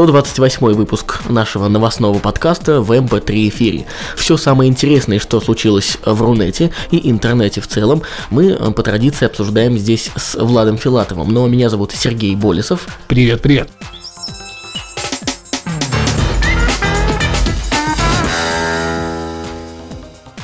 128 0.00 0.72
выпуск 0.72 1.20
нашего 1.28 1.68
новостного 1.68 2.18
подкаста 2.20 2.80
в 2.80 2.90
MP3 2.90 3.48
эфире. 3.50 3.84
Все 4.16 4.38
самое 4.38 4.70
интересное, 4.70 5.18
что 5.18 5.42
случилось 5.42 5.98
в 6.02 6.22
Рунете 6.22 6.72
и 6.90 7.10
интернете 7.10 7.60
в 7.60 7.66
целом, 7.66 8.00
мы 8.30 8.52
э, 8.52 8.70
по 8.70 8.82
традиции 8.82 9.26
обсуждаем 9.26 9.76
здесь 9.76 10.10
с 10.16 10.36
Владом 10.36 10.78
Филатовым. 10.78 11.28
Но 11.28 11.46
меня 11.48 11.68
зовут 11.68 11.92
Сергей 11.92 12.34
Болесов. 12.34 12.86
Привет, 13.08 13.42
привет. 13.42 13.68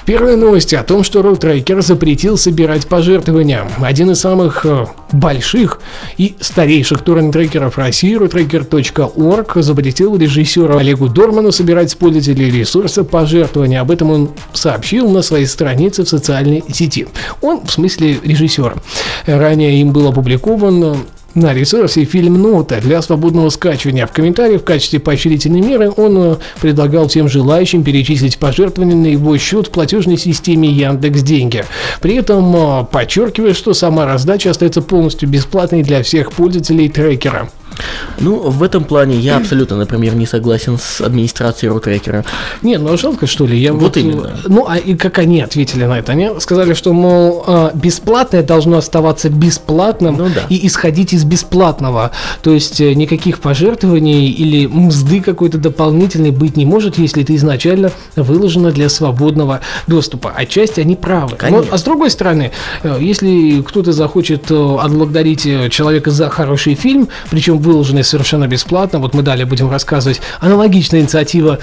Первые 0.06 0.36
новости 0.36 0.76
о 0.76 0.84
том, 0.84 1.02
что 1.02 1.20
Роутрекер 1.20 1.82
запретил 1.82 2.38
собирать 2.38 2.86
пожертвования. 2.86 3.68
Один 3.80 4.12
из 4.12 4.20
самых 4.20 4.64
э, 4.64 4.86
больших 5.10 5.80
и 6.16 6.36
старейших 6.38 7.02
торрент-трекеров 7.02 7.76
России, 7.76 8.16
rotracker.org, 8.16 9.64
запретил 9.64 10.16
режиссеру 10.16 10.76
Олегу 10.76 11.08
Дорману 11.08 11.50
собирать 11.50 11.90
с 11.90 11.96
пользователей 11.96 12.52
ресурса 12.52 13.02
пожертвования. 13.02 13.80
Об 13.80 13.90
этом 13.90 14.12
он 14.12 14.30
сообщил 14.52 15.10
на 15.10 15.22
своей 15.22 15.46
странице 15.46 16.04
в 16.04 16.08
социальной 16.08 16.62
сети. 16.72 17.08
Он, 17.42 17.66
в 17.66 17.72
смысле 17.72 18.20
режиссер. 18.22 18.76
Ранее 19.26 19.80
им 19.80 19.90
был 19.90 20.06
опубликован 20.06 20.98
на 21.36 21.52
ресурсе 21.52 22.04
фильм 22.04 22.34
«Нота» 22.40 22.80
для 22.80 23.02
свободного 23.02 23.50
скачивания. 23.50 24.06
В 24.06 24.12
комментариях 24.12 24.62
в 24.62 24.64
качестве 24.64 24.98
поощрительной 24.98 25.60
меры 25.60 25.90
он 25.90 26.16
э, 26.18 26.36
предлагал 26.60 27.08
всем 27.08 27.28
желающим 27.28 27.84
перечислить 27.84 28.38
пожертвования 28.38 28.96
на 28.96 29.06
его 29.06 29.36
счет 29.36 29.68
в 29.68 29.70
платежной 29.70 30.16
системе 30.16 30.68
Яндекс 30.68 31.22
Деньги. 31.22 31.64
При 32.00 32.16
этом 32.16 32.56
э, 32.56 32.84
подчеркивая, 32.90 33.54
что 33.54 33.74
сама 33.74 34.06
раздача 34.06 34.50
остается 34.50 34.82
полностью 34.82 35.28
бесплатной 35.28 35.82
для 35.82 36.02
всех 36.02 36.32
пользователей 36.32 36.88
трекера. 36.88 37.48
Ну, 38.18 38.50
в 38.50 38.62
этом 38.62 38.84
плане 38.84 39.16
я 39.16 39.36
абсолютно, 39.36 39.76
например, 39.76 40.14
не 40.14 40.26
согласен 40.26 40.78
с 40.78 41.00
администрацией 41.00 41.70
рутрекера. 41.70 42.24
Не, 42.62 42.78
ну 42.78 42.96
жалко, 42.96 43.26
что 43.26 43.46
ли? 43.46 43.58
Я 43.58 43.72
вот, 43.72 43.82
вот 43.82 43.96
именно. 43.96 44.36
Ну, 44.46 44.66
а 44.68 44.76
и 44.76 44.94
как 44.94 45.18
они 45.18 45.42
ответили 45.42 45.84
на 45.84 45.98
это? 45.98 46.12
Они 46.12 46.30
сказали, 46.40 46.74
что, 46.74 46.92
мол, 46.92 47.44
а, 47.46 47.72
бесплатное 47.74 48.42
должно 48.42 48.78
оставаться 48.78 49.28
бесплатным 49.28 50.16
ну, 50.16 50.28
да. 50.34 50.42
и 50.48 50.66
исходить 50.66 51.12
из 51.12 51.24
бесплатного. 51.24 52.12
То 52.42 52.52
есть 52.52 52.80
э, 52.80 52.94
никаких 52.94 53.40
пожертвований 53.40 54.30
или 54.30 54.66
мзды 54.66 55.20
какой-то 55.20 55.58
дополнительной 55.58 56.30
быть 56.30 56.56
не 56.56 56.64
может, 56.64 56.98
если 56.98 57.22
это 57.22 57.34
изначально 57.36 57.92
выложено 58.14 58.70
для 58.70 58.88
свободного 58.88 59.60
доступа. 59.86 60.32
Отчасти 60.34 60.80
они 60.80 60.96
правы. 60.96 61.36
Конечно. 61.36 61.66
Но, 61.66 61.74
а 61.74 61.78
с 61.78 61.82
другой 61.82 62.10
стороны, 62.10 62.52
э, 62.82 62.98
если 63.00 63.62
кто-то 63.62 63.92
захочет 63.92 64.50
э, 64.50 64.76
отблагодарить 64.80 65.42
человека 65.70 66.10
за 66.10 66.30
хороший 66.30 66.74
фильм, 66.74 67.08
причем 67.30 67.58
выложенный 67.66 68.04
совершенно 68.04 68.46
бесплатно. 68.46 68.98
Вот 68.98 69.14
мы 69.14 69.22
далее 69.22 69.44
будем 69.44 69.70
рассказывать. 69.70 70.20
Аналогичная 70.40 71.00
инициатива 71.00 71.58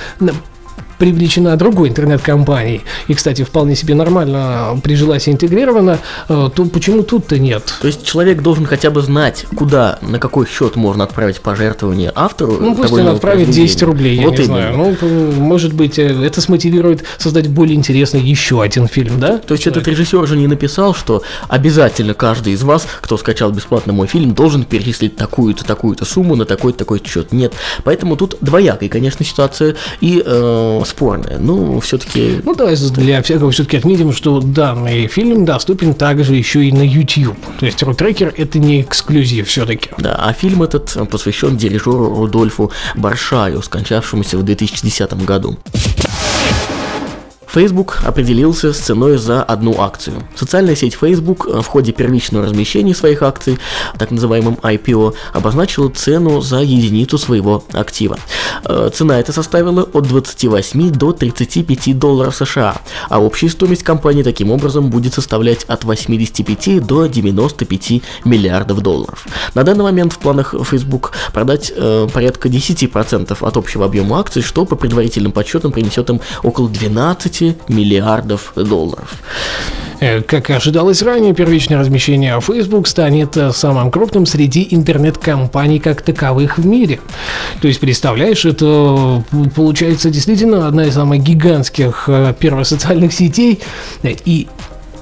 привлечена 1.04 1.58
другой 1.58 1.90
интернет-компанией, 1.90 2.84
и, 3.10 3.14
кстати, 3.14 3.44
вполне 3.44 3.76
себе 3.76 3.94
нормально 3.94 4.80
прижилась 4.82 5.28
и 5.28 5.32
интегрирована, 5.32 6.00
то 6.30 6.52
почему 6.72 7.04
тут-то 7.04 7.38
нет? 7.38 7.74
То 7.82 7.88
есть 7.88 8.06
человек 8.06 8.42
должен 8.42 8.66
хотя 8.66 8.90
бы 8.90 9.02
знать, 9.02 9.46
куда, 9.54 10.00
на 10.02 10.18
какой 10.18 10.48
счет 10.48 10.78
можно 10.78 11.04
отправить 11.04 11.42
пожертвование 11.42 12.10
автору. 12.16 12.54
Ну, 12.58 12.74
пусть 12.74 12.94
он 12.94 13.10
отправит 13.10 13.50
10 13.50 13.84
рублей, 13.84 14.16
я 14.16 14.30
вот 14.30 14.40
не 14.40 14.46
именно. 14.46 14.74
знаю. 14.74 14.98
Ну, 15.02 15.32
может 15.34 15.74
быть, 15.74 16.00
э, 16.00 16.26
это 16.26 16.40
смотивирует 16.40 17.04
создать 17.18 17.50
более 17.50 17.76
интересный 17.76 18.22
еще 18.22 18.62
один 18.62 18.88
фильм, 18.88 19.20
да? 19.20 19.40
То 19.40 19.56
есть 19.56 19.68
этот 19.68 19.86
режиссер 19.86 20.26
же 20.26 20.38
не 20.38 20.48
написал, 20.48 20.96
что 20.96 21.22
обязательно 21.50 22.14
каждый 22.14 22.54
из 22.54 22.64
вас, 22.64 22.88
кто 23.02 23.18
скачал 23.18 23.52
бесплатно 23.52 23.92
мой 23.92 24.08
фильм, 24.08 24.34
должен 24.34 24.64
перечислить 24.64 25.18
такую-то, 25.18 25.66
такую-то 25.66 26.06
сумму 26.06 26.38
на 26.38 26.46
такой-то, 26.46 26.80
такой 26.80 27.02
счет. 27.06 27.34
Нет. 27.34 27.52
Поэтому 27.84 28.16
тут 28.16 28.38
двоякая, 28.40 28.88
конечно, 28.88 29.26
ситуация. 29.26 29.76
И 30.00 30.24
э, 30.26 30.82
спорная. 30.94 31.40
Ну, 31.40 31.80
все-таки... 31.80 32.40
Ну, 32.44 32.56
давай 32.56 32.76
для 32.76 33.22
всякого 33.22 33.52
все-таки 33.52 33.78
отметим, 33.78 34.14
что 34.14 34.40
данный 34.40 35.08
фильм 35.08 35.46
доступен 35.46 35.94
также 35.94 36.36
еще 36.36 36.64
и 36.64 36.72
на 36.72 36.84
YouTube. 36.84 37.38
То 37.60 37.66
есть 37.66 37.82
Рутрекер 37.82 38.34
это 38.38 38.60
не 38.60 38.82
эксклюзив 38.82 39.48
все-таки. 39.48 39.90
Да, 39.98 40.16
а 40.16 40.34
фильм 40.34 40.64
этот 40.64 40.96
посвящен 41.10 41.58
дирижеру 41.58 42.16
Рудольфу 42.16 42.72
Баршаю, 42.96 43.62
скончавшемуся 43.64 44.38
в 44.38 44.44
2010 44.44 45.14
году. 45.26 45.58
Facebook 47.54 48.00
определился 48.04 48.74
с 48.74 48.80
ценой 48.80 49.18
за 49.18 49.44
одну 49.44 49.80
акцию. 49.80 50.16
Социальная 50.36 50.76
сеть 50.76 50.96
Facebook 50.96 51.46
в 51.46 51.64
ходе 51.68 51.92
первичного 51.92 52.46
размещения 52.46 52.96
своих 52.96 53.22
акций, 53.22 53.60
так 54.00 54.10
называемым 54.10 54.58
IPO, 54.64 55.14
обозначила 55.34 55.90
цену 55.92 56.42
за 56.42 56.62
единицу 56.62 57.20
своего 57.20 57.64
актива. 57.72 58.18
Э, 58.66 58.90
цена 58.92 59.20
эта 59.20 59.32
составила 59.32 59.84
от 59.84 60.08
28 60.08 60.90
до 60.90 61.12
35 61.12 62.00
долларов 62.00 62.36
США, 62.36 62.78
а 63.08 63.22
общая 63.22 63.50
стоимость 63.50 63.84
компании 63.84 64.24
таким 64.24 64.50
образом 64.50 64.90
будет 64.90 65.14
составлять 65.14 65.64
от 65.66 65.84
85 65.84 66.84
до 66.84 67.06
95 67.06 68.02
миллиардов 68.26 68.82
долларов. 68.82 69.28
На 69.54 69.64
данный 69.64 69.84
момент 69.84 70.14
в 70.14 70.18
планах 70.18 70.56
Facebook 70.68 71.12
продать 71.32 71.72
э, 71.76 72.08
порядка 72.12 72.50
10% 72.50 73.38
от 73.40 73.58
общего 73.58 73.86
объема 73.86 74.20
акций, 74.20 74.42
что 74.42 74.66
по 74.66 74.76
предварительным 74.76 75.32
подсчетам 75.32 75.72
принесет 75.72 76.10
им 76.10 76.20
около 76.42 76.68
12 76.68 77.43
миллиардов 77.68 78.54
долларов. 78.56 79.18
Э, 80.04 80.22
как 80.22 80.50
ожидалось 80.50 81.02
ранее, 81.02 81.34
первичное 81.34 81.80
размещение 81.80 82.40
Facebook 82.42 82.88
станет 82.88 83.38
э, 83.38 83.52
самым 83.54 83.90
крупным 83.90 84.26
среди 84.26 84.68
интернет-компаний 84.72 85.80
как 85.80 86.02
таковых 86.02 86.58
в 86.58 86.66
мире. 86.66 87.00
То 87.62 87.70
есть, 87.70 87.80
представляешь, 87.80 88.44
это 88.44 89.24
получается 89.56 90.10
действительно 90.10 90.68
одна 90.68 90.86
из 90.88 90.96
самых 90.96 91.24
гигантских 91.24 92.06
э, 92.08 92.34
первых 92.38 92.68
социальных 92.68 93.14
сетей. 93.14 93.60
И 94.04 94.48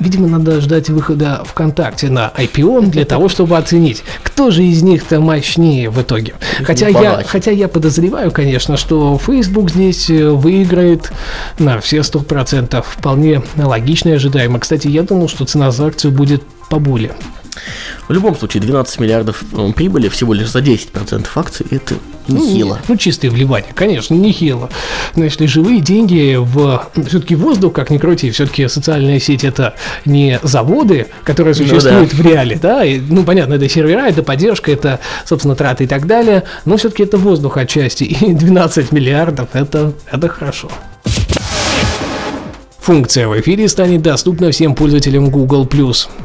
видимо, 0.01 0.28
надо 0.28 0.59
ждать 0.62 0.89
выхода 0.89 1.44
ВКонтакте 1.45 2.09
на 2.09 2.31
IPO 2.35 2.88
для 2.88 3.06
того, 3.06 3.29
чтобы 3.29 3.57
оценить, 3.57 4.03
кто 4.23 4.51
же 4.51 4.63
из 4.63 4.81
них-то 4.81 5.19
мощнее 5.19 5.89
в 5.89 6.01
итоге. 6.01 6.34
Хотя 6.63 6.88
я, 6.88 7.23
хотя 7.25 7.51
я 7.51 7.67
подозреваю, 7.67 8.31
конечно, 8.31 8.78
что 8.78 9.17
Facebook 9.17 9.69
здесь 9.69 10.09
э, 10.09 10.29
выиграет 10.29 11.11
на 11.59 11.79
все 11.79 12.03
сто 12.03 12.19
процентов. 12.19 12.88
Вполне 12.97 13.41
логично 13.56 14.09
и 14.09 14.13
ожидаемо. 14.13 14.59
Кстати, 14.59 14.88
я 14.88 15.03
думал, 15.03 15.29
что 15.29 15.45
цена 15.45 15.72
за 15.72 15.88
акцию 15.88 16.11
будет 16.11 16.44
поболее. 16.69 17.13
В 18.07 18.13
любом 18.13 18.35
случае, 18.35 18.62
12 18.62 19.00
миллиардов 19.00 19.44
прибыли 19.75 20.09
всего 20.09 20.34
лишь 20.34 20.50
за 20.50 20.59
10% 20.59 21.28
акций– 21.35 21.66
это 21.72 21.95
нехило. 22.28 22.75
Ну, 22.88 22.94
ну, 22.94 22.97
чистые 22.97 23.31
вливания, 23.31 23.72
конечно, 23.73 24.13
нехило. 24.13 24.69
Но 25.16 25.23
если 25.23 25.45
живые 25.45 25.81
деньги 25.81 26.38
в 26.40 26.88
все-таки 27.07 27.35
воздух, 27.35 27.73
как 27.73 27.90
ни 27.90 27.97
крути, 27.97 28.31
все-таки 28.31 28.67
социальная 28.67 29.19
сеть– 29.19 29.44
это 29.45 29.75
не 30.06 30.40
заводы, 30.44 31.07
которые 31.23 31.53
существуют 31.53 32.13
ну, 32.13 32.17
да. 32.17 32.23
в 32.23 32.25
реале, 32.25 32.59
да, 32.61 32.85
и, 32.85 33.00
ну, 33.00 33.23
понятно, 33.23 33.56
это 33.56 33.67
сервера, 33.67 34.07
это 34.07 34.23
поддержка, 34.23 34.72
это, 34.72 35.00
собственно, 35.25 35.56
траты 35.56 35.85
и 35.85 35.88
так 35.88 36.07
далее, 36.07 36.44
но 36.66 36.78
все-таки 36.78 37.03
это 37.03 37.17
воздух 37.17 37.57
отчасти, 37.57 38.03
и 38.03 38.34
12 38.34 38.91
миллиардов– 38.91 39.50
это, 39.53 39.94
это 40.11 40.28
хорошо. 40.29 40.69
Функция 42.81 43.28
в 43.28 43.39
эфире 43.39 43.67
станет 43.67 44.01
доступна 44.01 44.49
всем 44.49 44.73
пользователям 44.73 45.29
Google+. 45.29 45.67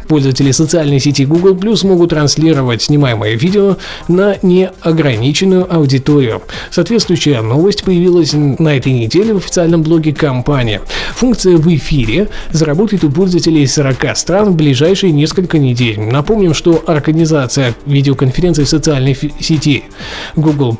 Пользователи 0.09 0.53
социальной 0.53 1.01
сети 1.01 1.27
Google+, 1.27 1.55
могут 1.83 2.11
транслировать 2.11 2.81
снимаемое 2.81 3.35
видео 3.35 3.77
на 4.09 4.39
неограниченную 4.41 5.71
аудиторию. 5.71 6.41
Соответствующая 6.71 7.43
новость 7.43 7.85
появилась 7.85 8.33
на 8.33 8.75
этой 8.75 8.93
неделе 8.93 9.35
в 9.35 9.37
официальном 9.37 9.83
блоге 9.83 10.15
компании. 10.15 10.81
Функция 11.15 11.59
в 11.59 11.69
эфире 11.75 12.31
заработает 12.53 13.05
у 13.05 13.11
пользователей 13.11 13.65
из 13.65 13.75
40 13.75 14.17
стран 14.17 14.51
в 14.53 14.57
ближайшие 14.57 15.13
несколько 15.13 15.59
недель. 15.59 16.01
Напомним, 16.01 16.55
что 16.55 16.83
организация 16.87 17.75
видеоконференции 17.85 18.65
в 18.65 18.69
социальной 18.69 19.15
сети 19.41 19.85
Google+, 20.37 20.75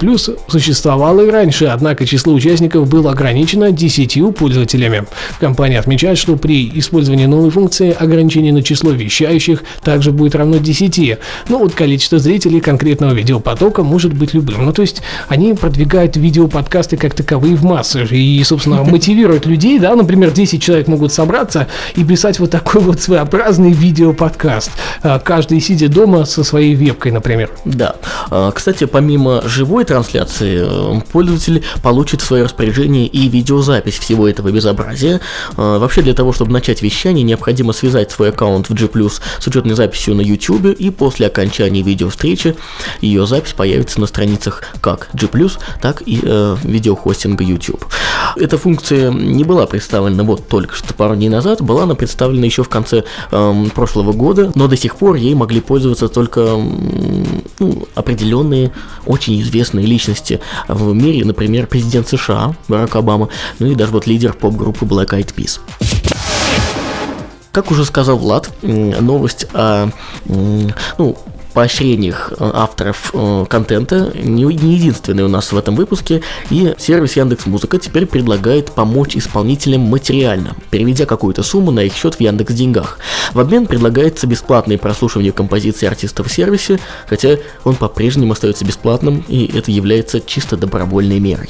существовала 0.49 1.21
и 1.21 1.31
раньше, 1.31 1.67
однако 1.67 2.07
число 2.07 2.33
участников 2.33 2.89
было 2.89 3.11
ограничено 3.11 3.73
10 3.73 4.35
пользователями. 4.35 5.05
Компания 5.39 5.76
компания 5.77 5.81
отмечает, 5.81 6.19
что 6.19 6.37
при 6.37 6.71
использовании 6.75 7.27
новой 7.27 7.51
функции 7.51 7.95
ограничение 7.99 8.53
на 8.53 8.63
число 8.63 8.91
вещающих 8.91 9.63
также 9.83 10.13
будет 10.13 10.35
равно 10.35 10.59
10. 10.59 11.19
Ну 11.49 11.59
вот 11.59 11.75
количество 11.75 12.19
зрителей 12.19 12.61
конкретного 12.61 13.13
видеопотока 13.13 13.83
может 13.83 14.13
быть 14.13 14.35
любым. 14.35 14.65
Ну 14.65 14.73
то 14.73 14.83
есть 14.83 15.03
они 15.29 15.55
продвигают 15.55 16.17
видеоподкасты 16.17 16.97
как 16.97 17.15
таковые 17.15 17.57
в 17.57 17.65
массы 17.65 18.05
и, 18.05 18.43
собственно, 18.45 18.85
мотивируют 18.91 19.47
людей, 19.47 19.79
да, 19.79 19.95
например, 19.95 20.31
10 20.31 20.63
человек 20.63 20.89
могут 20.89 21.13
собраться 21.13 21.67
и 21.97 22.05
писать 22.05 22.39
вот 22.39 22.51
такой 22.51 22.81
вот 22.81 23.01
своеобразный 23.01 23.73
видеоподкаст, 23.73 24.71
а, 25.03 25.19
каждый 25.19 25.61
сидя 25.61 25.89
дома 25.89 26.25
со 26.25 26.45
своей 26.45 26.75
вебкой, 26.75 27.13
например. 27.13 27.51
Да. 27.65 27.97
А, 28.31 28.51
кстати, 28.51 28.85
помимо 28.87 29.43
живой 29.45 29.85
трансляции, 29.85 30.61
э, 30.63 31.01
пользователь 31.13 31.65
получит 31.83 32.23
в 32.23 32.25
свое 32.25 32.45
распоряжение 32.45 33.07
и 33.07 33.29
видеозапись 33.29 33.99
всего 33.99 34.29
этого 34.29 34.51
безобразия. 34.51 35.21
А, 35.57 35.79
вообще, 35.79 36.03
для 36.03 36.15
того, 36.15 36.33
чтобы 36.33 36.53
начать 36.53 36.83
вещание, 36.83 37.25
необходимо 37.25 37.73
связать 37.73 38.11
свой 38.11 38.31
аккаунт 38.31 38.69
в 38.69 38.75
G+, 38.75 38.89
с 39.39 39.47
учетной 39.47 39.75
записью 39.75 40.15
на 40.15 40.21
YouTube, 40.21 40.67
и 40.67 40.91
после 40.91 41.27
окончания 41.27 41.83
видеовстречи 41.83 42.57
ее 43.01 43.27
запись 43.27 43.53
появится 43.53 44.01
на 44.01 44.07
страницах 44.07 44.63
как 44.81 45.09
G+, 45.13 45.29
так 45.81 46.03
и 46.07 46.21
э, 46.23 46.57
видеохостинга 46.63 47.45
YouTube. 47.45 47.85
Эта 48.39 48.59
функция 48.59 49.11
не 49.11 49.45
была 49.45 49.67
представлена 49.67 50.23
вот 50.23 50.47
только 50.47 50.75
что 50.75 50.93
пару 50.93 51.17
дней 51.17 51.29
назад, 51.29 51.63
была 51.63 51.85
она 51.85 51.95
представлена 51.95 52.45
еще 52.45 52.63
в 52.63 52.69
конце 52.69 53.05
э, 53.31 53.65
прошлого 53.75 54.13
года, 54.13 54.53
но 54.55 54.69
до 54.69 54.77
сих 54.77 54.97
пор 54.97 55.17
ей 55.17 55.35
могли 55.35 55.61
пользоваться 55.61 56.09
только 56.09 56.41
ну, 57.59 57.89
определенные 57.95 58.73
очень 59.07 59.41
известные 59.41 59.87
личности 59.87 60.41
в 60.69 60.93
мире, 60.93 61.25
например, 61.25 61.67
президент 61.67 62.09
США 62.09 62.55
Барак 62.69 62.97
Обама, 62.97 63.29
ну 63.59 63.67
и 63.69 63.75
даже 63.75 63.93
вот 63.93 64.07
лидер 64.07 64.35
поп-группы 64.35 64.85
Black 64.85 65.11
Eyed 65.11 65.35
Peas. 65.35 65.61
Как 67.53 67.71
уже 67.71 67.87
сказал 67.87 68.19
Влад, 68.19 68.51
новость 68.63 69.47
о 69.55 69.89
ну, 70.27 71.17
поощрениях 71.57 72.35
э, 72.39 72.51
авторов 72.53 73.13
э, 73.15 73.47
контента 73.49 74.13
не, 74.15 74.45
не 74.45 74.75
единственный 74.75 75.23
у 75.23 75.29
нас 75.29 75.53
в 75.53 75.57
этом 75.57 75.75
выпуске, 75.75 76.21
и 76.51 76.75
сервис 76.77 77.17
Яндекс 77.17 77.47
Музыка 77.47 77.79
теперь 77.79 78.05
предлагает 78.05 78.73
помочь 78.73 79.17
исполнителям 79.17 79.81
материально, 79.81 80.55
переведя 80.69 81.07
какую-то 81.07 81.43
сумму 81.43 81.71
на 81.71 81.81
их 81.81 81.95
счет 81.95 82.17
в 82.17 82.21
Яндекс 82.21 82.53
Деньгах. 82.53 82.99
В 83.33 83.41
обмен 83.41 83.65
предлагается 83.65 84.27
бесплатное 84.27 84.77
прослушивание 84.77 85.33
композиции 85.33 85.87
артистов 85.87 86.27
в 86.27 86.31
сервисе, 86.31 86.79
хотя 87.09 87.39
он 87.65 87.75
по-прежнему 87.77 88.35
остается 88.35 88.67
бесплатным, 88.67 89.25
и 89.27 89.51
это 89.57 89.71
является 89.71 90.21
чисто 90.21 90.59
добровольной 90.59 91.21
мерой. 91.21 91.49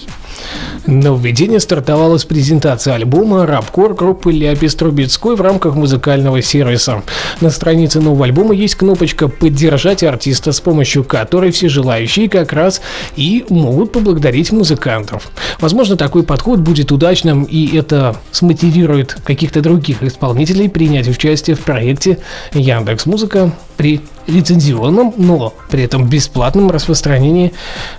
Нововведение 0.87 1.59
стартовало 1.59 2.19
с 2.19 2.25
презентации 2.25 2.93
альбома 2.93 3.45
«Рабкор» 3.45 3.95
группы 3.95 4.31
Ляпис 4.31 4.77
Трубецкой 4.77 5.35
в 5.35 5.41
рамках 5.41 5.75
музыкального 5.75 6.41
сервиса. 6.43 7.03
На 7.41 7.51
странице 7.51 8.01
нового 8.01 8.25
альбома 8.25 8.55
есть 8.55 8.77
кнопочка 8.77 9.27
«Поддержать 9.27 9.96
артиста», 10.03 10.53
с 10.53 10.61
помощью 10.61 11.05
которой 11.05 11.51
все 11.51 11.69
желающие 11.69 12.29
как 12.29 12.53
раз 12.53 12.81
и 13.17 13.45
могут 13.49 13.93
поблагодарить 13.93 14.53
музыкантов. 14.53 15.31
Возможно, 15.61 15.97
такой 15.97 16.23
подход 16.23 16.61
будет 16.61 16.93
удачным, 16.93 17.45
и 17.45 17.77
это 17.77 18.17
смотивирует 18.31 19.15
каких-то 19.25 19.61
других 19.61 20.03
исполнителей 20.03 20.69
принять 20.69 21.09
участие 21.09 21.57
в 21.57 21.61
проекте 21.61 22.19
Яндекс 22.53 23.07
Музыка 23.07 23.53
при 23.77 24.01
лицензионном, 24.27 25.15
но 25.17 25.55
при 25.71 25.85
этом 25.85 26.09
бесплатном 26.09 26.71
распространении 26.71 27.53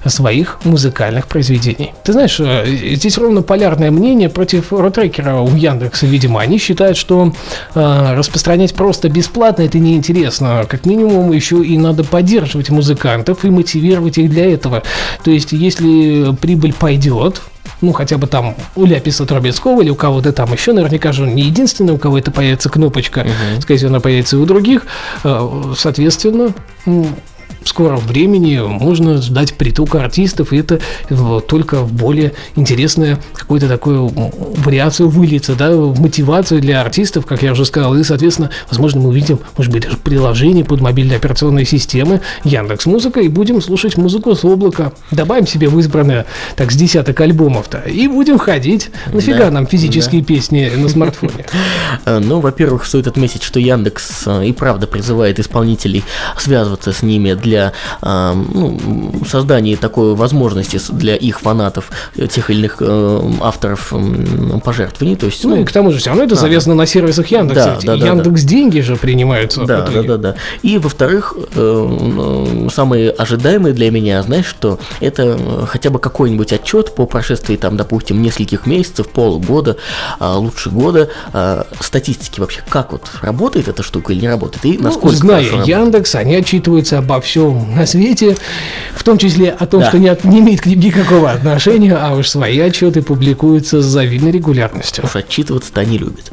своих 0.06 0.60
музыкальных 0.66 1.28
произведений. 1.28 1.94
Ты 2.04 2.14
знаешь, 2.14 2.40
э, 2.40 2.66
здесь 2.96 3.18
ровно 3.18 3.42
полярное 3.42 3.92
мнение 3.92 4.30
против 4.30 4.74
ротрекера 4.74 5.38
у 5.38 5.56
Яндекса, 5.56 6.06
видимо. 6.06 6.42
Они 6.42 6.58
считают, 6.58 6.98
что 6.98 7.34
э, 7.76 8.14
распространять 8.16 8.74
просто 8.74 9.10
бесплатно 9.10 9.64
это 9.64 9.80
неинтересно. 9.80 10.66
Как 10.68 10.86
минимум 10.86 11.32
еще 11.32 11.64
и 11.64 11.78
надо 11.78 12.04
поддерживать 12.04 12.70
музыкантов 12.70 13.46
и 13.46 13.50
мотивировать 13.50 14.18
их 14.18 14.30
для 14.30 14.52
этого. 14.52 14.84
То 15.24 15.32
есть, 15.32 15.52
если 15.52 16.36
прибыль 16.36 16.74
пойдет, 16.74 17.42
ну, 17.82 17.94
хотя 17.94 18.18
бы 18.18 18.28
там 18.28 18.56
у 18.76 18.86
Ляписа 18.86 19.26
Трубецкого 19.26 19.82
или 19.82 19.90
у 19.90 19.96
кого-то 19.96 20.34
там 20.34 20.52
еще, 20.54 20.74
наверняка 20.74 21.12
же 21.12 21.24
он 21.24 21.36
не 21.36 21.44
единственный, 21.44 21.94
у 21.94 21.98
кого 21.98 22.18
это 22.18 22.32
появится 22.32 22.70
кнопочка, 22.70 23.22
uh-huh. 23.22 23.62
скорее 23.62 23.78
всего, 23.78 23.90
она 23.90 24.00
появится 24.00 24.36
и 24.36 24.40
у 24.40 24.46
других, 24.46 24.86
э, 25.24 25.74
соответственно, 25.78 26.54
в 27.68 27.70
скором 27.70 28.00
времени 28.00 28.60
можно 28.60 29.22
ждать 29.22 29.56
притока 29.56 30.02
артистов, 30.02 30.54
и 30.54 30.58
это 30.58 30.80
только 31.48 31.82
в 31.82 31.92
более 31.92 32.32
интересную 32.56 33.20
какую-то 33.34 33.68
такую 33.68 34.08
вариацию 34.08 35.10
выльется, 35.10 35.54
да, 35.54 35.76
в 35.76 36.00
мотивацию 36.00 36.62
для 36.62 36.80
артистов, 36.80 37.26
как 37.26 37.44
я 37.44 37.52
уже 37.52 37.66
сказал, 37.66 37.94
и, 37.96 38.04
соответственно, 38.04 38.52
возможно, 38.70 39.02
мы 39.02 39.10
увидим, 39.10 39.40
может 39.58 39.74
быть, 39.74 39.84
даже 39.84 39.98
приложение 39.98 40.64
под 40.64 40.80
мобильные 40.80 41.18
операционные 41.18 41.66
системы 41.66 42.22
Яндекс 42.46 42.86
Музыка, 42.86 43.20
и 43.20 43.28
будем 43.28 43.62
слушать 43.62 43.98
музыку 43.98 44.34
с 44.34 44.46
облака. 44.46 44.94
Добавим 45.12 45.46
себе 45.46 45.68
в 45.68 45.78
избранное, 45.78 46.26
так, 46.56 46.72
с 46.72 46.76
десяток 46.76 47.20
альбомов-то, 47.20 47.80
и 47.80 48.08
будем 48.08 48.38
ходить. 48.38 48.92
Нафига 49.12 49.40
да, 49.40 49.52
нам 49.52 49.68
физические 49.68 50.22
да. 50.22 50.28
песни 50.28 50.72
на 50.74 50.88
смартфоне? 50.88 51.46
Э, 52.06 52.20
ну, 52.20 52.40
во-первых, 52.40 52.86
стоит 52.86 53.08
отметить, 53.08 53.44
что 53.44 53.60
Яндекс 53.60 54.24
э, 54.28 54.46
и 54.46 54.54
правда 54.54 54.88
призывает 54.88 55.40
исполнителей 55.40 56.04
связываться 56.38 56.94
с 56.94 57.02
ними 57.02 57.34
для 57.34 57.57
для 57.58 57.74
э, 58.02 58.34
ну, 58.34 58.80
создания 59.28 59.78
такой 59.78 60.16
возможности 60.16 60.80
для 60.92 61.16
их 61.16 61.42
фанатов, 61.42 61.90
э, 62.16 62.28
тех 62.28 62.50
или 62.50 62.60
иных 62.60 62.78
э, 62.80 63.22
авторов 63.42 63.94
э, 63.94 64.60
пожертвований. 64.64 65.16
То 65.16 65.26
есть, 65.26 65.44
ну, 65.44 65.52
ну 65.52 65.62
и 65.62 65.66
к 65.66 65.72
тому 65.72 65.92
же 65.92 66.00
все 66.00 66.10
равно 66.10 66.24
это 66.24 66.36
да. 66.36 66.42
завязано 66.42 66.76
на 66.76 66.86
сервисах 66.86 67.28
Яндекса. 67.28 67.78
Да, 67.84 67.98
да, 67.98 68.06
Яндекс 68.06 68.44
да, 68.44 68.50
деньги 68.50 68.80
же 68.82 68.96
принимаются. 68.96 69.66
Да, 69.66 69.88
да, 69.88 70.04
да, 70.04 70.18
да. 70.18 70.36
И 70.62 70.78
во-вторых, 70.78 71.36
э, 71.56 72.68
самые 72.74 73.10
ожидаемые 73.12 73.74
для 73.74 73.92
меня, 73.92 74.22
знаешь, 74.24 74.46
что 74.46 74.80
это 75.00 75.38
хотя 75.68 75.90
бы 75.90 76.00
какой-нибудь 76.00 76.54
отчет 76.54 76.94
по 76.96 77.06
прошествии 77.06 77.56
там, 77.56 77.78
допустим, 77.78 78.22
нескольких 78.22 78.66
месяцев, 78.66 79.08
полугода, 79.10 79.78
а 80.20 80.38
лучше 80.38 80.70
года, 80.70 81.10
а, 81.34 81.66
статистики 81.80 82.40
вообще, 82.40 82.62
как 82.70 82.92
вот 82.92 83.10
работает 83.22 83.68
эта 83.68 83.84
штука 83.84 84.14
или 84.14 84.22
не 84.22 84.30
работает, 84.30 84.66
и 84.66 84.78
ну, 84.78 84.86
насколько 84.86 85.16
Зная 85.16 85.64
Яндекс, 85.66 86.16
они 86.16 86.36
отчитываются 86.36 87.00
обо 87.00 87.20
всем 87.22 87.47
всем 87.48 87.76
на 87.76 87.86
свете, 87.86 88.36
в 88.96 89.04
том 89.04 89.18
числе 89.18 89.52
о 89.52 89.66
том, 89.66 89.82
да. 89.82 89.90
что 89.90 90.00
не, 90.00 90.08
от, 90.08 90.24
не 90.24 90.40
имеет 90.40 90.62
к 90.62 90.66
ним 90.66 90.80
никакого 90.80 91.32
отношения, 91.32 91.96
а 91.96 92.16
уж 92.16 92.28
свои 92.28 92.60
отчеты 92.60 93.02
публикуются 93.02 93.82
с 93.82 93.86
завидной 93.86 94.32
регулярностью. 94.32 95.06
Уж 95.06 95.16
отчитываться-то 95.16 95.82
они 95.82 95.98
любят. 95.98 96.32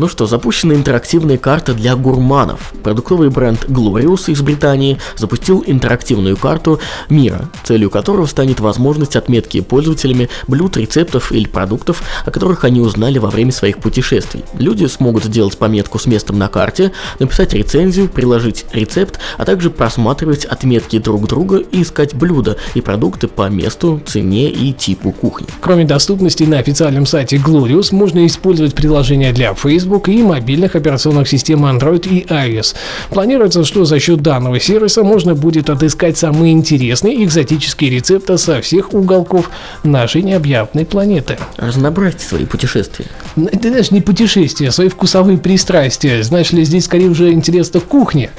Ну 0.00 0.08
что, 0.08 0.24
запущена 0.26 0.76
интерактивная 0.76 1.36
карта 1.36 1.74
для 1.74 1.94
гурманов. 1.94 2.72
Продуктовый 2.82 3.28
бренд 3.28 3.66
Glorious 3.66 4.32
из 4.32 4.40
Британии 4.40 4.96
запустил 5.14 5.62
интерактивную 5.66 6.38
карту 6.38 6.80
мира, 7.10 7.50
целью 7.64 7.90
которого 7.90 8.24
станет 8.24 8.60
возможность 8.60 9.14
отметки 9.14 9.60
пользователями 9.60 10.30
блюд, 10.48 10.78
рецептов 10.78 11.32
или 11.32 11.46
продуктов, 11.46 12.02
о 12.24 12.30
которых 12.30 12.64
они 12.64 12.80
узнали 12.80 13.18
во 13.18 13.28
время 13.28 13.52
своих 13.52 13.76
путешествий. 13.76 14.42
Люди 14.54 14.86
смогут 14.86 15.24
сделать 15.24 15.58
пометку 15.58 15.98
с 15.98 16.06
местом 16.06 16.38
на 16.38 16.48
карте, 16.48 16.92
написать 17.18 17.52
рецензию, 17.52 18.08
приложить 18.08 18.64
рецепт, 18.72 19.20
а 19.36 19.44
также 19.44 19.68
просматривать 19.68 20.46
отметки 20.46 20.98
друг 20.98 21.28
друга 21.28 21.58
и 21.58 21.82
искать 21.82 22.14
блюда 22.14 22.56
и 22.72 22.80
продукты 22.80 23.28
по 23.28 23.50
месту, 23.50 24.00
цене 24.06 24.48
и 24.48 24.72
типу 24.72 25.12
кухни. 25.12 25.46
Кроме 25.60 25.84
доступности 25.84 26.44
на 26.44 26.58
официальном 26.58 27.04
сайте 27.04 27.36
Glorious, 27.36 27.94
можно 27.94 28.26
использовать 28.26 28.74
приложение 28.74 29.34
для 29.34 29.52
Facebook, 29.52 29.89
Facebook 29.90 30.08
и 30.08 30.22
мобильных 30.22 30.76
операционных 30.76 31.28
систем 31.28 31.64
Android 31.64 32.08
и 32.08 32.24
iOS. 32.24 32.76
Планируется, 33.10 33.64
что 33.64 33.84
за 33.84 33.98
счет 33.98 34.20
данного 34.22 34.60
сервиса 34.60 35.02
можно 35.02 35.34
будет 35.34 35.68
отыскать 35.68 36.16
самые 36.16 36.52
интересные 36.52 37.24
экзотические 37.24 37.90
рецепты 37.90 38.38
со 38.38 38.60
всех 38.60 38.94
уголков 38.94 39.50
нашей 39.82 40.22
необъятной 40.22 40.86
планеты. 40.86 41.38
Разнообразить 41.56 42.20
свои 42.20 42.44
путешествия. 42.44 43.06
Ты 43.34 43.70
знаешь, 43.70 43.90
не 43.90 44.00
путешествия, 44.00 44.68
а 44.68 44.72
свои 44.72 44.88
вкусовые 44.88 45.38
пристрастия. 45.38 46.22
Знаешь 46.22 46.52
ли, 46.52 46.64
здесь 46.64 46.84
скорее 46.84 47.08
уже 47.08 47.32
интересно 47.32 47.80
кухня. 47.80 48.30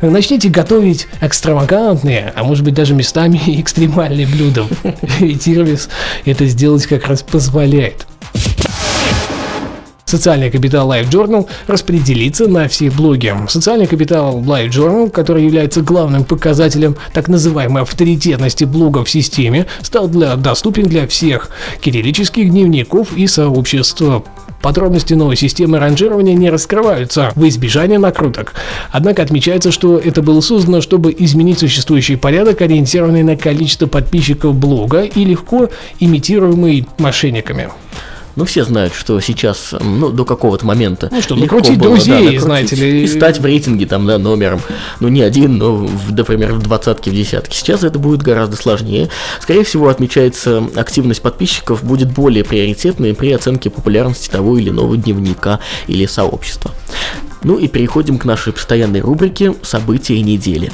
Начните 0.00 0.48
готовить 0.50 1.08
экстравагантные, 1.20 2.32
а 2.36 2.44
может 2.44 2.64
быть 2.64 2.74
даже 2.74 2.94
местами 2.94 3.40
экстремальные 3.60 4.28
блюда. 4.28 4.66
И 5.20 5.36
сервис 5.36 5.88
это 6.24 6.46
сделать 6.46 6.86
как 6.86 7.08
раз 7.08 7.22
позволяет. 7.22 8.06
Социальный 10.12 10.50
капитал 10.50 10.92
Life 10.92 11.08
Journal 11.08 11.48
распределится 11.66 12.46
на 12.46 12.68
все 12.68 12.90
блоги. 12.90 13.34
Социальный 13.48 13.86
капитал 13.86 14.42
Life 14.42 14.68
Journal, 14.68 15.08
который 15.08 15.42
является 15.42 15.80
главным 15.80 16.24
показателем 16.24 16.96
так 17.14 17.28
называемой 17.28 17.80
авторитетности 17.80 18.64
блога 18.64 19.04
в 19.04 19.08
системе, 19.08 19.64
стал 19.80 20.08
для, 20.08 20.36
доступен 20.36 20.82
для 20.82 21.06
всех 21.06 21.48
кириллических 21.80 22.50
дневников 22.50 23.16
и 23.16 23.26
сообществ. 23.26 24.02
Подробности 24.60 25.14
новой 25.14 25.36
системы 25.36 25.78
ранжирования 25.78 26.34
не 26.34 26.50
раскрываются 26.50 27.32
в 27.34 27.48
избежание 27.48 27.98
накруток. 27.98 28.52
Однако 28.90 29.22
отмечается, 29.22 29.72
что 29.72 29.96
это 29.96 30.20
было 30.20 30.42
создано, 30.42 30.82
чтобы 30.82 31.16
изменить 31.18 31.60
существующий 31.60 32.16
порядок, 32.16 32.60
ориентированный 32.60 33.22
на 33.22 33.38
количество 33.38 33.86
подписчиков 33.86 34.54
блога 34.54 35.04
и 35.04 35.24
легко 35.24 35.70
имитируемый 36.00 36.86
мошенниками. 36.98 37.70
Ну, 38.36 38.44
все 38.44 38.64
знают, 38.64 38.94
что 38.94 39.20
сейчас, 39.20 39.74
ну, 39.80 40.08
до 40.10 40.24
какого-то 40.24 40.64
момента 40.64 41.08
Ну 41.12 41.20
что, 41.20 41.36
накрутить 41.36 41.78
было, 41.78 41.94
друзей, 41.94 42.14
накрутить 42.14 42.40
знаете 42.40 42.76
ли. 42.76 43.04
И 43.04 43.06
стать 43.06 43.40
в 43.40 43.44
рейтинге, 43.44 43.86
там, 43.86 44.06
да, 44.06 44.18
номером. 44.18 44.60
Ну, 45.00 45.08
не 45.08 45.22
один, 45.22 45.58
но, 45.58 45.76
в, 45.76 46.12
например, 46.12 46.52
в 46.52 46.62
двадцатке, 46.62 47.10
в 47.10 47.14
десятке. 47.14 47.56
Сейчас 47.56 47.84
это 47.84 47.98
будет 47.98 48.22
гораздо 48.22 48.56
сложнее. 48.56 49.10
Скорее 49.40 49.64
всего, 49.64 49.88
отмечается, 49.88 50.64
активность 50.76 51.22
подписчиков 51.22 51.84
будет 51.84 52.12
более 52.12 52.44
приоритетной 52.44 53.14
при 53.14 53.32
оценке 53.32 53.70
популярности 53.70 54.30
того 54.30 54.56
или 54.56 54.70
иного 54.70 54.96
дневника 54.96 55.60
или 55.86 56.06
сообщества. 56.06 56.70
Ну 57.42 57.58
и 57.58 57.68
переходим 57.68 58.18
к 58.18 58.24
нашей 58.24 58.52
постоянной 58.52 59.00
рубрике 59.00 59.54
«События 59.62 60.20
недели». 60.22 60.72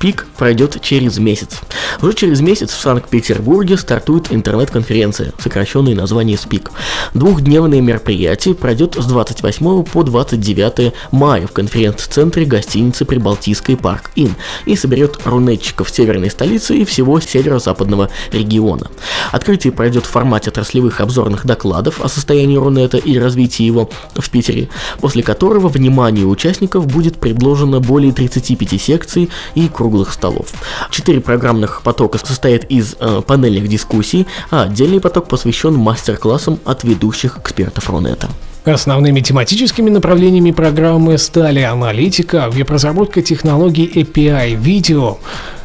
СПИК 0.00 0.26
пройдет 0.38 0.80
через 0.80 1.18
месяц. 1.18 1.60
Уже 2.00 2.14
через 2.14 2.40
месяц 2.40 2.70
в 2.70 2.80
Санкт-Петербурге 2.80 3.76
стартует 3.76 4.32
интернет-конференция, 4.32 5.34
сокращенное 5.38 5.94
название 5.94 6.38
СПИК. 6.38 6.70
Двухдневное 7.12 7.82
мероприятие 7.82 8.54
пройдет 8.54 8.94
с 8.94 9.04
28 9.04 9.82
по 9.82 10.02
29 10.02 10.94
мая 11.10 11.46
в 11.46 11.52
конференц-центре 11.52 12.46
гостиницы 12.46 13.04
Прибалтийской 13.04 13.76
Парк 13.76 14.10
Ин 14.16 14.36
и 14.64 14.74
соберет 14.74 15.18
рунетчиков 15.26 15.90
северной 15.90 16.30
столицы 16.30 16.78
и 16.78 16.86
всего 16.86 17.20
северо-западного 17.20 18.08
региона. 18.32 18.86
Открытие 19.32 19.74
пройдет 19.74 20.06
в 20.06 20.10
формате 20.10 20.48
отраслевых 20.48 21.02
обзорных 21.02 21.44
докладов 21.44 22.00
о 22.00 22.08
состоянии 22.08 22.56
Рунета 22.56 22.96
и 22.96 23.18
развитии 23.18 23.64
его 23.64 23.90
в 24.14 24.30
Питере, 24.30 24.70
после 24.98 25.22
которого 25.22 25.68
вниманию 25.68 26.30
участников 26.30 26.86
будет 26.86 27.18
предложено 27.18 27.80
более 27.80 28.12
35 28.14 28.80
секций 28.80 29.28
и 29.54 29.68
круглых 29.90 30.12
столов. 30.12 30.46
Четыре 30.90 31.20
программных 31.20 31.82
потока 31.82 32.18
состоят 32.18 32.64
из 32.64 32.94
э, 33.00 33.22
панельных 33.26 33.66
дискуссий, 33.66 34.26
а 34.50 34.62
отдельный 34.62 35.00
поток 35.00 35.26
посвящен 35.26 35.74
мастер-классам 35.74 36.60
от 36.64 36.84
ведущих 36.84 37.38
экспертов 37.38 37.90
Рунета. 37.90 38.28
Основными 38.64 39.20
тематическими 39.20 39.90
направлениями 39.90 40.52
программы 40.52 41.18
стали 41.18 41.60
аналитика, 41.62 42.48
веб-разработка 42.50 43.20
технологий 43.20 43.90
API, 43.92 44.54
видео, 44.54 45.18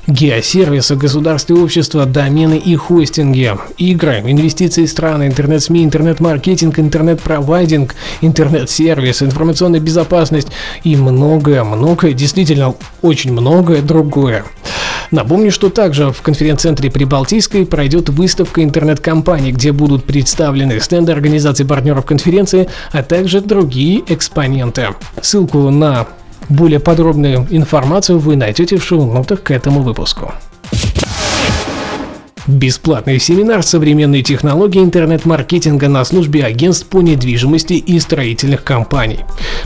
геосервисы, 0.08 0.96
государства 0.96 1.54
и 1.54 1.58
общества, 1.58 2.06
домены 2.06 2.58
и 2.58 2.76
хостинги, 2.76 3.56
игры, 3.78 4.22
инвестиции 4.26 4.86
страны, 4.86 5.28
интернет-СМИ, 5.28 5.84
интернет-маркетинг, 5.84 6.80
интернет-провайдинг, 6.80 7.96
интернет-сервис, 8.22 9.22
информационная 9.22 9.80
безопасность 9.80 10.48
и 10.84 10.96
многое-многое, 10.96 12.14
действительно 12.14 12.76
очень 13.02 13.32
многое 13.32 13.82
другое. 13.82 14.46
Напомню, 15.12 15.52
что 15.52 15.70
также 15.70 16.12
в 16.12 16.22
конференц-центре 16.22 16.90
Прибалтийской 16.90 17.66
пройдет 17.66 18.10
выставка 18.10 18.64
интернет-компаний, 18.64 19.52
где 19.52 19.72
будут 19.72 20.04
представлены 20.04 20.80
стенды 20.80 21.12
организаций 21.12 21.66
партнеров 21.66 22.06
конференции, 22.06 22.68
а 22.92 23.04
также 23.04 23.42
другие 23.42 24.04
экспоненты. 24.08 24.88
Ссылку 25.22 25.70
на 25.70 26.08
более 26.50 26.80
подробную 26.80 27.48
информацию 27.50 28.20
вы 28.20 28.36
найдете 28.36 28.78
в 28.78 28.84
шоу-нотах 28.84 29.44
к 29.44 29.52
этому 29.52 29.82
выпуску. 29.82 30.34
Бесплатный 32.48 33.20
семинар 33.20 33.64
«Современные 33.64 34.22
технологии 34.22 34.80
интернет-маркетинга 34.80 35.90
на 35.90 36.06
службе 36.06 36.46
агентств 36.46 36.86
по 36.86 37.02
недвижимости 37.02 37.74
и 37.74 38.00
строительных 38.00 38.64
компаний». 38.64 39.22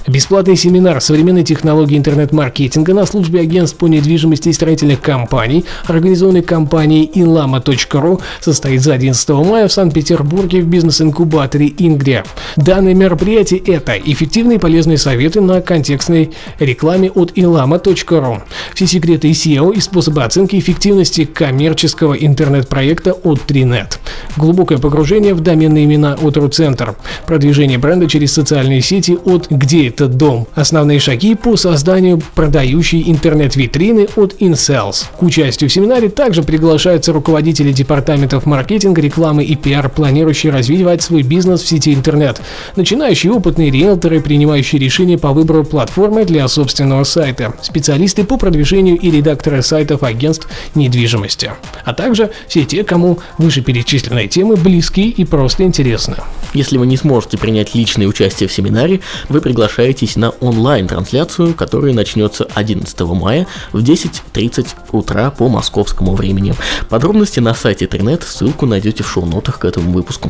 Бесплатный 0.07 0.55
семинар 0.55 1.01
«Современные 1.01 1.43
технологии 1.43 1.98
интернет-маркетинга 1.98 2.93
на 2.93 3.05
службе 3.05 3.41
агентств 3.41 3.77
по 3.77 3.88
недвижимости 3.88 4.48
и 4.48 4.53
строительных 4.53 5.01
компаний», 5.01 5.65
организованный 5.88 6.41
компанией 6.41 7.12
inlama.ru, 7.13 8.21
состоится 8.39 8.93
11 8.93 9.29
мая 9.29 9.67
в 9.67 9.74
Санкт-Петербурге 9.74 10.62
в 10.62 10.67
бизнес-инкубаторе 10.67 11.74
«Ингрия». 11.79 12.24
Данное 12.55 12.93
мероприятие– 12.93 13.59
это 13.65 13.98
эффективные 13.98 14.55
и 14.55 14.62
полезные 14.62 14.98
советы 14.98 15.41
на 15.41 15.59
контекстной 15.59 16.31
рекламе 16.59 17.12
от 17.12 17.33
inlama.ru, 17.33 18.41
все 18.74 18.88
секреты 18.88 19.31
SEO 19.31 19.75
и 19.75 19.81
способы 19.81 20.24
оценки 20.24 20.57
эффективности 20.57 21.25
коммерческого 21.25 22.13
интернет 22.13 22.68
проекта 22.69 23.13
от 23.13 23.39
3net. 23.47 23.97
Глубокое 24.38 24.77
погружение 24.77 25.33
в 25.33 25.41
доменные 25.41 25.85
имена 25.85 26.13
от 26.21 26.38
RuCenter. 26.38 26.95
Продвижение 27.25 27.77
бренда 27.77 28.07
через 28.07 28.33
социальные 28.33 28.81
сети 28.81 29.17
от 29.25 29.47
«Где 29.49 29.88
этот 29.88 30.15
дом?». 30.17 30.47
Основные 30.55 30.99
шаги 30.99 31.35
по 31.35 31.57
созданию 31.57 32.21
продающей 32.35 33.03
интернет-витрины 33.09 34.07
от 34.15 34.35
InSales. 34.39 35.05
К 35.17 35.23
участию 35.23 35.69
в 35.69 35.73
семинаре 35.73 36.09
также 36.09 36.43
приглашаются 36.43 37.11
руководители 37.11 37.71
департаментов 37.71 38.45
маркетинга, 38.45 39.01
рекламы 39.01 39.43
и 39.43 39.55
пиар, 39.55 39.89
планирующие 39.89 40.51
развивать 40.51 41.01
свой 41.01 41.23
бизнес 41.23 41.61
в 41.61 41.67
сети 41.67 41.93
интернет, 41.93 42.41
начинающие 42.75 43.33
опытные 43.33 43.71
риэлторы, 43.71 44.21
принимающие 44.21 44.79
решения 44.79 45.17
по 45.17 45.31
выбору 45.31 45.63
платформы 45.63 46.25
для 46.25 46.47
собственного 46.47 47.03
сайта, 47.03 47.53
специалисты 47.61 48.23
по 48.23 48.38
продвижению 48.38 48.97
и 48.97 49.09
редакторы 49.11 49.63
сайтов 49.63 50.03
агентств 50.03 50.47
недвижимости, 50.75 51.51
а 51.83 51.93
также 51.93 52.31
все 52.59 52.65
те, 52.65 52.83
кому 52.83 53.19
вышеперечисленные 53.37 54.27
темы 54.27 54.57
близки 54.57 55.09
и 55.09 55.23
просто 55.23 55.63
интересны. 55.63 56.17
Если 56.53 56.77
вы 56.77 56.87
не 56.87 56.97
сможете 56.97 57.37
принять 57.37 57.73
личное 57.73 58.05
участие 58.05 58.49
в 58.49 58.53
семинаре, 58.53 58.99
вы 59.29 59.39
приглашаетесь 59.39 60.17
на 60.17 60.31
онлайн-трансляцию, 60.31 61.53
которая 61.53 61.93
начнется 61.93 62.47
11 62.55 62.99
мая 63.01 63.47
в 63.71 63.81
10.30 63.81 64.67
утра 64.91 65.31
по 65.31 65.47
московскому 65.47 66.15
времени. 66.15 66.53
Подробности 66.89 67.39
на 67.39 67.53
сайте 67.53 67.87
Тринет, 67.87 68.23
ссылку 68.23 68.65
найдете 68.65 69.03
в 69.03 69.09
шоу-нотах 69.09 69.59
к 69.59 69.65
этому 69.65 69.91
выпуску. 69.91 70.29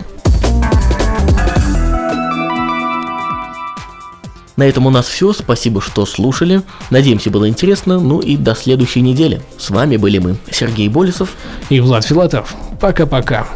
На 4.60 4.64
этом 4.64 4.88
у 4.88 4.90
нас 4.90 5.08
все. 5.08 5.32
Спасибо, 5.32 5.80
что 5.80 6.06
слушали. 6.06 6.64
Надеемся, 6.90 7.30
было 7.30 7.48
интересно. 7.48 7.98
Ну 7.98 8.20
и 8.20 8.36
до 8.36 8.56
следующей 8.56 9.00
недели. 9.00 9.42
С 9.58 9.70
вами 9.70 9.96
были 9.96 10.18
мы, 10.18 10.36
Сергей 10.52 10.90
Болесов. 10.90 11.30
И 11.70 11.80
Влад 11.80 12.06
Филатов. 12.06 12.54
Пока-пока. 12.82 13.48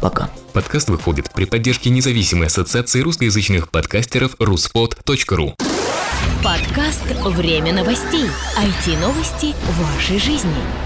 Пока. 0.00 0.30
Подкаст 0.54 0.88
выходит 0.88 1.30
при 1.34 1.44
поддержке 1.44 1.90
независимой 1.90 2.46
ассоциации 2.46 3.02
русскоязычных 3.02 3.70
подкастеров 3.70 4.34
ruspod.ru. 4.36 5.52
Подкаст 6.42 7.04
«Время 7.36 7.74
новостей». 7.74 8.24
IT-новости 8.56 9.54
вашей 9.78 10.18
жизни. 10.18 10.85